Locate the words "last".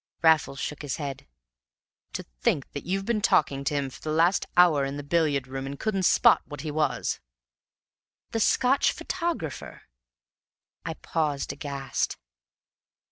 4.09-4.47